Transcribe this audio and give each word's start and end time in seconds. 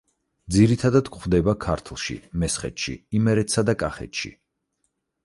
ძირითადად 0.53 1.11
გვხვდება 1.15 1.53
ქართლში, 1.65 2.17
მესხეთში, 2.45 2.97
იმერეთსა 3.21 3.65
და 3.69 3.77
კახეთში. 3.85 4.33